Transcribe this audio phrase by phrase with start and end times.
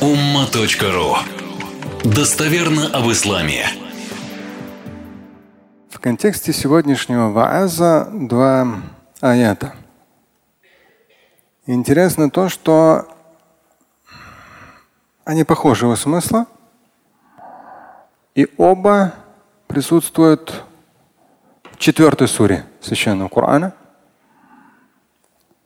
[0.00, 1.16] umma.ru
[2.04, 3.66] Достоверно об исламе.
[5.88, 8.82] В контексте сегодняшнего вааза два
[9.22, 9.74] аята.
[11.64, 13.08] Интересно то, что
[15.24, 16.46] они похожего смысла,
[18.34, 19.14] и оба
[19.66, 20.62] присутствуют
[21.72, 23.72] в четвертой суре Священного Корана.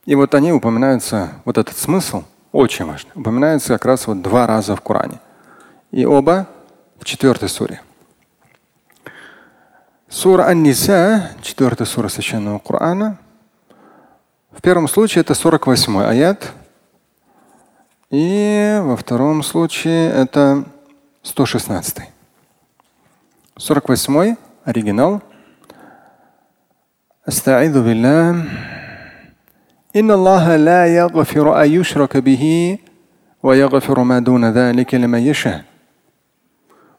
[0.07, 2.23] И вот они упоминаются, вот этот смысл
[2.53, 3.11] очень важно.
[3.15, 5.21] Упоминается как раз вот два раза в Коране.
[5.93, 6.47] И оба
[6.99, 7.81] в четвертой суре.
[10.09, 13.19] Сура Ан-Ниса, четвертая сура Священного Корана.
[14.51, 16.53] В первом случае это 48 аят.
[18.11, 20.65] И во втором случае это
[21.23, 21.99] 116.
[21.99, 22.05] -й.
[23.57, 25.23] 48 оригинал.
[27.25, 28.80] Астаиду билля.
[29.96, 32.78] إن الله لا يغفر أن يشرك به
[33.44, 35.64] ويغفر ما دون ذلك لمن يشاء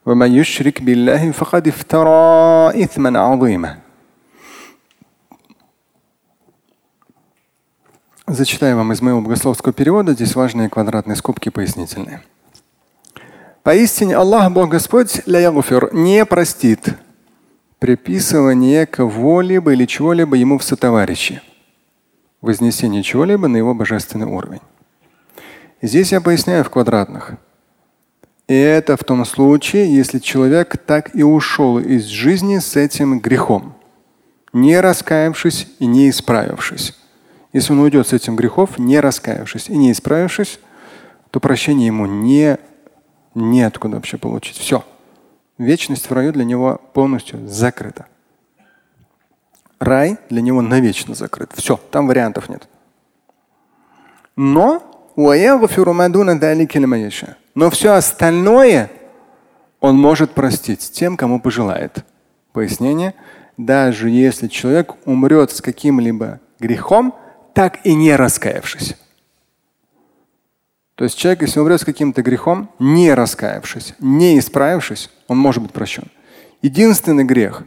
[0.06, 3.78] ومن يشرك بالله فقد افترى إثما عظيما
[8.28, 10.12] Зачитаю вам из моего богословского перевода.
[10.12, 12.22] Здесь важные квадратные скобки пояснительные.
[13.62, 16.88] Поистине Аллах, Бог Господь, не простит
[17.78, 21.40] приписывание кого-либо или чего-либо ему в сотоварищи,
[22.41, 24.61] вознесение чего-либо на его божественный уровень.
[25.81, 27.33] Здесь я поясняю в квадратных.
[28.47, 33.75] И это в том случае, если человек так и ушел из жизни с этим грехом,
[34.53, 36.95] не раскаявшись и не исправившись.
[37.53, 40.59] Если он уйдет с этим грехов, не раскаявшись и не исправившись,
[41.31, 42.57] то прощение ему не
[43.35, 44.57] неоткуда вообще получить.
[44.57, 44.83] Все.
[45.57, 48.07] Вечность в раю для него полностью закрыта.
[49.81, 51.51] Рай для него навечно закрыт.
[51.55, 52.69] Все, там вариантов нет.
[54.35, 54.83] Но
[57.55, 58.91] но все остальное
[59.79, 62.05] он может простить тем, кому пожелает.
[62.53, 63.15] Пояснение.
[63.57, 67.15] Даже если человек умрет с каким-либо грехом,
[67.55, 68.95] так и не раскаявшись.
[70.93, 75.71] То есть человек, если умрет с каким-то грехом, не раскаявшись, не исправившись, он может быть
[75.71, 76.05] прощен.
[76.61, 77.63] Единственный грех,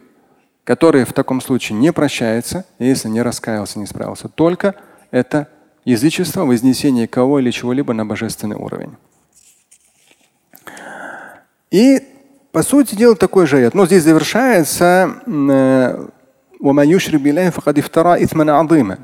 [0.64, 4.74] который в таком случае не прощается, если не раскаялся, не исправился, только
[5.10, 5.48] это
[5.84, 8.96] язычество, вознесение кого или чего-либо на божественный уровень.
[11.70, 12.02] И
[12.52, 13.74] по сути дела такой же аят.
[13.74, 16.06] Но здесь завершается э,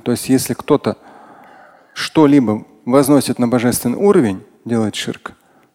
[0.02, 0.96] то есть если кто-то
[1.92, 5.32] что-либо возносит на божественный уровень, делает ширк.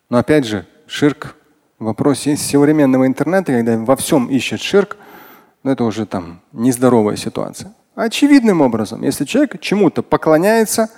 [0.10, 1.36] Но опять же, ширк
[1.78, 4.98] в вопросе современного интернета, когда во всем ищет ширк,
[5.66, 7.74] ну это уже там нездоровая ситуация.
[7.96, 10.92] Очевидным образом, если человек чему-то поклоняется,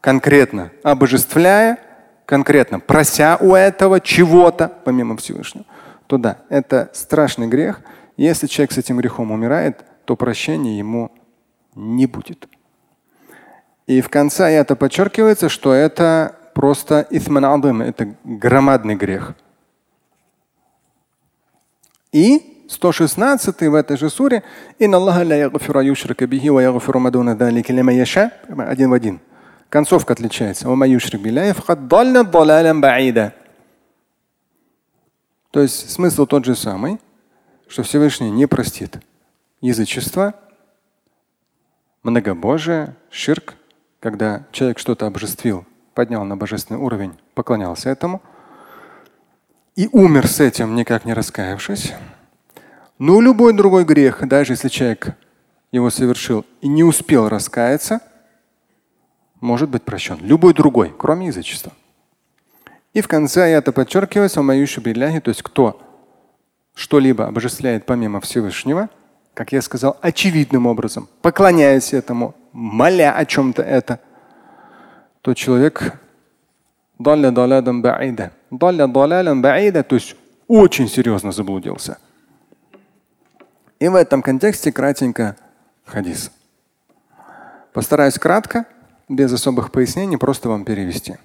[0.00, 1.78] конкретно обожествляя,
[2.26, 5.66] конкретно прося у этого чего-то, помимо Всевышнего,
[6.08, 7.80] то да, это страшный грех.
[8.16, 11.12] Если человек с этим грехом умирает, то прощения ему
[11.76, 12.48] не будет.
[13.86, 19.34] И в конце это подчеркивается, что это просто исман это громадный грех.
[22.10, 24.42] И 116 в этой же суре
[28.68, 29.20] один в один.
[29.68, 30.68] Концовка отличается.
[35.50, 36.98] То есть смысл тот же самый,
[37.68, 38.98] что Всевышний не простит
[39.60, 40.34] язычество,
[42.02, 43.54] многобожие, ширк,
[44.00, 48.22] когда человек что-то обожествил, поднял на божественный уровень, поклонялся этому
[49.76, 51.92] и умер с этим, никак не раскаявшись.
[53.02, 55.16] Но любой другой грех, даже если человек
[55.72, 58.00] его совершил и не успел раскаяться,
[59.40, 60.18] может быть прощен.
[60.22, 61.72] Любой другой, кроме язычества.
[62.94, 64.40] И в конце это подчеркивается,
[65.20, 65.80] то есть кто
[66.74, 68.88] что-либо обожествляет помимо Всевышнего–
[69.34, 73.98] как я сказал, очевидным образом, поклоняясь этому, моля о чем-то это,
[75.22, 75.98] то человек
[79.82, 80.16] то есть
[80.46, 81.98] очень серьезно заблудился.
[83.81, 85.35] И в этом контексте кратенько
[85.85, 86.31] хадис.
[87.73, 88.65] Постараюсь кратко,
[89.07, 91.15] без особых пояснений, просто вам перевести.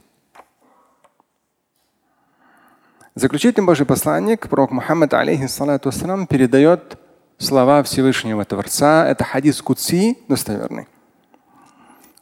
[3.15, 5.91] Заключительный Божий посланник, пророк Мухаммад, алейхиссалату
[6.27, 6.99] передает
[7.39, 9.07] слова Всевышнего Творца.
[9.07, 10.87] Это хадис Кутси достоверный.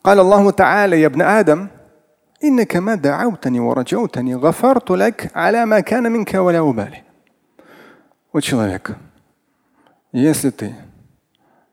[0.02, 1.68] قال الله تعالى يا ابن آدم
[2.44, 7.02] إنك ما دعوتني ورجوتني غفرت لك على ما كان منك ولا أبالي.
[8.32, 8.96] О человек,
[10.14, 10.74] если ты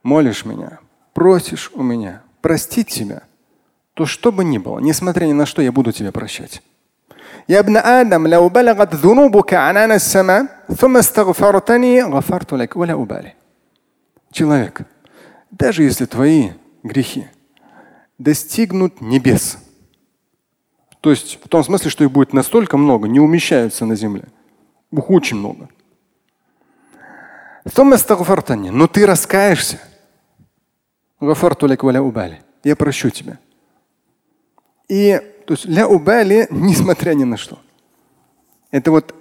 [0.04, 0.80] молишь меня,
[1.14, 3.24] просишь у меня простить тебя,
[3.94, 6.62] то что бы ни было, несмотря ни на что, я буду тебя прощать.
[7.50, 13.34] يا ابن آدم لو بلغت ذنوبك عنان السماء ثم استغفرتني غفرت لك ولا أبالي.
[14.32, 14.82] Человек,
[15.52, 16.50] даже если твои
[16.84, 17.28] грехи
[18.18, 19.58] достигнут небес,
[21.00, 24.26] то есть в том смысле, что их будет настолько много, не умещаются на земле.
[24.92, 25.70] Их очень много.
[28.71, 29.81] но ты раскаешься.
[32.65, 33.39] Я прощу тебя.
[34.89, 37.59] И то есть ля убали, несмотря ни на что.
[38.71, 39.15] Это вот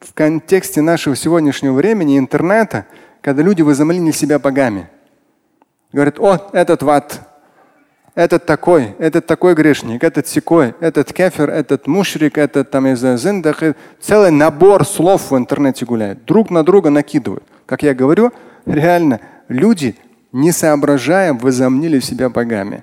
[0.00, 2.86] в контексте нашего сегодняшнего времени, интернета,
[3.20, 4.88] когда люди возомнили себя богами.
[5.92, 7.20] Говорят, о, этот ват,
[8.14, 13.62] этот такой, этот такой грешник, этот секой, этот кефир, этот мушрик, этот там из зиндах.
[14.00, 16.24] Целый набор слов в интернете гуляет.
[16.24, 17.44] Друг на друга накидывают.
[17.68, 18.32] Как я говорю,
[18.64, 19.94] реально люди,
[20.32, 22.82] не соображая, возомнили себя богами.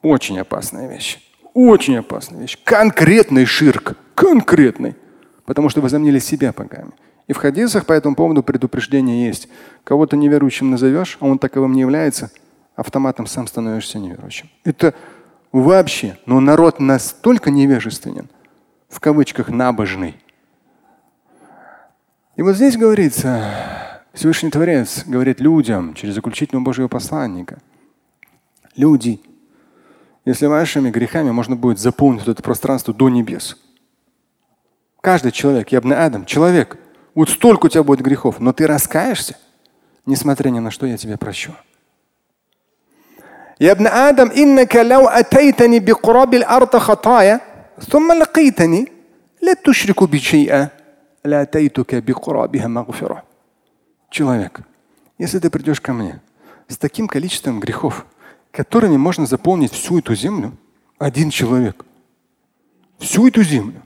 [0.00, 1.18] Очень опасная вещь.
[1.52, 2.56] Очень опасная вещь.
[2.64, 3.98] Конкретный ширк.
[4.14, 4.96] Конкретный.
[5.44, 6.92] Потому что возомнили себя богами.
[7.26, 9.48] И в хадисах по этому поводу предупреждение есть.
[9.84, 12.30] Кого-то неверующим назовешь, а он таковым не является,
[12.76, 14.48] автоматом сам становишься неверующим.
[14.64, 14.94] Это
[15.52, 18.30] вообще, но народ настолько невежественен,
[18.88, 20.16] в кавычках набожный.
[22.36, 23.83] И вот здесь говорится,
[24.13, 27.59] Всевышний Творец говорит людям через заключительного Божьего посланника.
[28.75, 29.19] Люди,
[30.25, 33.57] если вашими грехами можно будет заполнить это пространство до небес.
[35.01, 36.77] Каждый человек, я бы Адам, человек,
[37.15, 39.37] вот столько у тебя будет грехов, но ты раскаешься,
[40.05, 41.53] несмотря ни на что, я тебя прощу.
[43.61, 47.41] يا ابن آدم إنك لو أتيتني بقراب الأرض خطايا
[47.89, 48.91] ثم لقيتني
[49.41, 50.69] لا تشرك بي شيئا
[51.25, 53.23] لأتيتك بقرابها مغفرة.
[54.14, 54.60] Человек,
[55.18, 56.20] если ты придешь ко мне
[56.68, 58.06] с таким количеством грехов,
[58.52, 60.52] которыми можно заполнить всю эту землю,
[60.98, 61.84] один человек,
[63.00, 63.82] всю эту землю,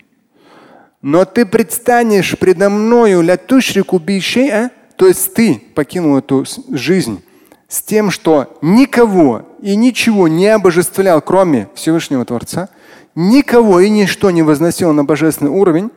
[1.01, 7.25] но ты предстанешь предо мною ля тушрику бишея, то есть ты покинул эту жизнь
[7.67, 12.69] с тем, что никого и ничего не обожествлял, кроме Всевышнего Творца,
[13.15, 15.91] никого и ничто не возносил на божественный уровень,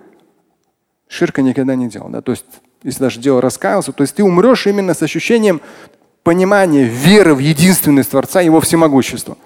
[1.09, 2.07] ширка никогда не делал.
[2.07, 2.21] Да?
[2.21, 2.45] То есть,
[2.83, 5.61] если даже дело раскаялся, то есть ты умрешь именно с ощущением
[6.23, 9.37] понимания веры в единственность Творца, его всемогущества.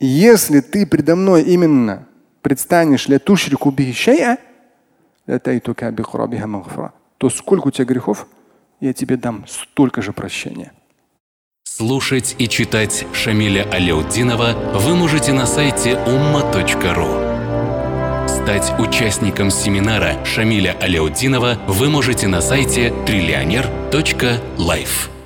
[0.00, 2.06] Если ты предо мной именно
[2.42, 3.08] предстанешь
[7.18, 8.26] то сколько у тебя грехов,
[8.80, 10.72] я тебе дам столько же прощения.
[11.64, 17.27] Слушать и читать Шамиля Аляутдинова вы можете на сайте umma.ru.
[18.48, 25.17] Стать участником семинара Шамиля Аляутдинова вы можете на сайте триллионер.life.